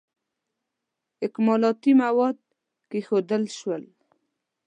[1.25, 2.37] اکمالاتي مواد
[2.89, 3.83] کښېښودل شول.